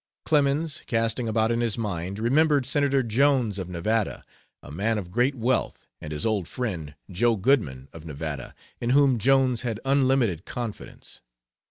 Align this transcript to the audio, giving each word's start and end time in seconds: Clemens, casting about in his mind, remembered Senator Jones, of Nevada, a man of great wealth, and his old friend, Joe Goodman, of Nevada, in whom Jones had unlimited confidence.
Clemens, 0.25 0.81
casting 0.87 1.27
about 1.29 1.51
in 1.51 1.61
his 1.61 1.77
mind, 1.77 2.17
remembered 2.17 2.65
Senator 2.65 3.03
Jones, 3.03 3.59
of 3.59 3.69
Nevada, 3.69 4.23
a 4.63 4.71
man 4.71 4.97
of 4.97 5.11
great 5.11 5.35
wealth, 5.35 5.85
and 6.01 6.11
his 6.11 6.25
old 6.25 6.47
friend, 6.47 6.95
Joe 7.11 7.35
Goodman, 7.35 7.87
of 7.93 8.03
Nevada, 8.03 8.55
in 8.79 8.89
whom 8.97 9.19
Jones 9.19 9.61
had 9.61 9.79
unlimited 9.85 10.43
confidence. 10.43 11.21